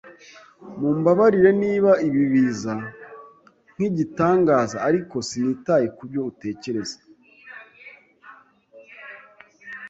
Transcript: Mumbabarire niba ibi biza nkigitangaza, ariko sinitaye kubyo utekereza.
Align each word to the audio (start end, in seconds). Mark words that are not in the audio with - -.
Mumbabarire 0.79 1.51
niba 1.63 1.91
ibi 2.07 2.23
biza 2.31 2.73
nkigitangaza, 3.75 4.77
ariko 4.87 5.15
sinitaye 5.27 5.87
kubyo 5.97 6.21
utekereza. 6.29 6.97